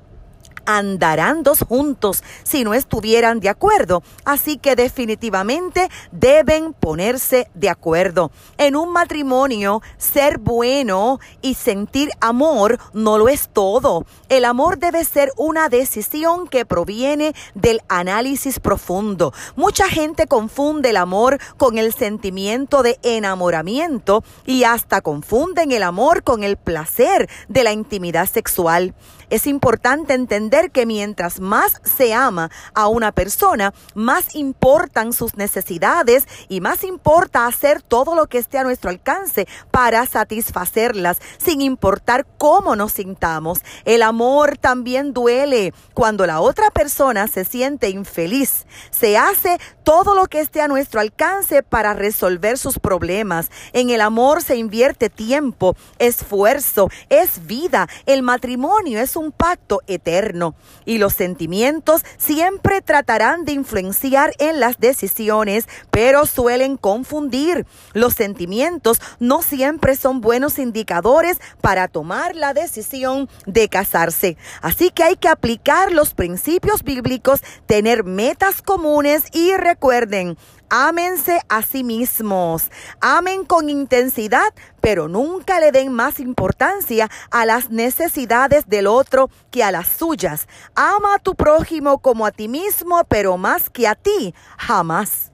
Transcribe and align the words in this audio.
andarán 0.67 1.43
dos 1.43 1.61
juntos 1.61 2.23
si 2.43 2.65
no 2.65 2.75
estuvieran 2.75 3.41
de 3.41 3.49
acuerdo. 3.49 4.03
Así 4.25 4.59
que 4.59 4.77
definitivamente 4.77 5.89
deben 6.13 6.73
ponerse 6.73 7.49
de 7.55 7.71
acuerdo. 7.71 8.31
En 8.59 8.77
un 8.77 8.93
matrimonio, 8.93 9.83
ser 9.97 10.39
bueno 10.39 11.19
y 11.41 11.55
sentir 11.55 12.11
amor 12.21 12.79
no 12.93 13.19
lo 13.19 13.29
es 13.29 13.49
todo. 13.49 14.05
El 14.29 14.45
amor 14.45 14.79
debe 14.79 15.05
ser 15.05 15.33
una 15.37 15.69
decisión 15.69 16.49
que 16.49 16.67
proviene 16.67 17.35
del 17.55 17.81
análisis 17.89 18.61
profundo. 18.61 19.33
Mucha 19.55 19.89
gente 19.89 20.27
confunde 20.27 20.91
el 20.91 20.97
amor 20.97 21.39
con 21.57 21.79
el 21.79 21.95
sentimiento 21.95 22.83
de 22.83 22.99
enamoramiento 23.03 24.25
y 24.45 24.65
hasta 24.65 25.01
confunden 25.01 25.73
el 25.73 25.83
amor 25.83 26.23
con 26.23 26.43
el 26.43 26.57
placer 26.57 27.29
de 27.49 27.65
la 27.65 27.73
intimidad 27.73 28.29
sexual. 28.29 28.95
Es 29.29 29.47
importante 29.47 30.15
entender 30.15 30.56
que 30.71 30.87
mientras 30.87 31.39
más 31.39 31.81
se 31.85 32.15
ama 32.15 32.51
a 32.75 32.89
una 32.89 33.13
persona, 33.13 33.75
más 33.95 34.35
importan 34.35 35.13
sus 35.13 35.37
necesidades 35.37 36.27
y 36.49 36.61
más 36.61 36.83
importa 36.83 37.47
hacer 37.47 37.83
todo 37.83 38.15
lo 38.15 38.27
que 38.27 38.39
esté 38.39 38.59
a 38.59 38.65
nuestro 38.65 38.91
alcance 38.91 39.47
para 39.71 40.07
satisfacerlas, 40.07 41.19
sin 41.39 41.61
importar 41.61 42.27
cómo 42.39 42.75
nos 42.75 42.93
sintamos. 42.93 43.61
El 43.85 44.03
amor 44.03 44.57
también 44.57 45.13
duele 45.13 45.75
cuando 45.95 46.27
la 46.27 46.41
otra 46.41 46.71
persona 46.71 47.29
se 47.29 47.45
siente 47.45 47.91
infeliz. 47.91 48.67
Se 48.91 49.19
hace 49.19 49.59
todo 49.85 50.15
lo 50.15 50.27
que 50.27 50.41
esté 50.41 50.63
a 50.63 50.69
nuestro 50.69 51.01
alcance 51.01 51.63
para 51.63 51.93
resolver 51.93 52.57
sus 52.57 52.79
problemas. 52.79 53.51
En 53.73 53.91
el 53.91 54.01
amor 54.01 54.43
se 54.43 54.57
invierte 54.57 55.11
tiempo, 55.11 55.77
esfuerzo, 55.99 56.89
es 57.11 57.47
vida. 57.47 57.89
El 58.07 58.23
matrimonio 58.23 59.01
es 59.01 59.17
un 59.17 59.33
pacto 59.33 59.83
eterno 59.87 60.46
y 60.85 60.99
los 60.99 61.15
sentimientos 61.15 62.03
siempre 62.19 62.83
tratarán 62.83 63.45
de 63.45 63.53
influenciar 63.53 64.33
en 64.39 64.61
las 64.61 64.79
decisiones, 64.79 65.69
pero 65.91 66.27
suelen 66.27 66.77
confundir. 66.77 67.67
Los 67.93 68.15
sentimientos 68.15 69.01
no 69.19 69.43
siempre 69.43 69.97
son 69.97 70.21
buenos 70.21 70.59
indicadores 70.59 71.39
para 71.61 71.89
tomar 71.89 72.37
la 72.37 72.55
decisión 72.55 73.29
de 73.47 73.69
casarse. 73.69 74.37
Así 74.61 74.91
que 74.91 75.03
hay 75.03 75.17
que 75.17 75.29
aplicar 75.29 75.93
los 75.93 76.15
principios 76.15 76.83
bíblicos, 76.83 77.41
tener 77.67 78.05
metas 78.05 78.63
comunes 78.63 79.25
y 79.33 79.55
recuerden, 79.57 80.37
Ámense 80.69 81.41
a 81.49 81.63
sí 81.63 81.85
mismos. 81.85 82.71
Amen 83.01 83.45
con 83.45 83.71
intensidad, 83.71 84.53
pero 84.81 85.07
nunca 85.09 85.61
le 85.61 85.71
den 85.71 85.93
más 85.93 86.19
importancia 86.19 87.09
a 87.31 87.47
las 87.47 87.71
necesidades 87.71 88.69
del 88.69 88.87
otro 88.87 89.31
que 89.51 89.63
a 89.63 89.71
las 89.71 89.89
suyas. 89.89 90.49
Ama 90.75 91.15
a 91.15 91.19
tu 91.19 91.35
prójimo 91.35 91.99
como 91.99 92.27
a 92.27 92.33
ti 92.33 92.49
mismo, 92.49 93.05
pero 93.05 93.37
más 93.37 93.71
que 93.71 93.87
a 93.87 93.95
ti, 93.95 94.35
jamás. 94.59 95.31